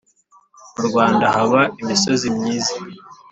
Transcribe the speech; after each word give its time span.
mu 0.75 0.81
Rwanda 0.87 1.25
haba 1.35 1.61
imisozi 1.81 2.27
myiza 2.35 2.75